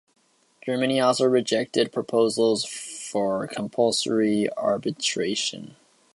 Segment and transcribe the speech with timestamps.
[0.65, 5.75] Germany also rejected proposals for compulsory arbitration.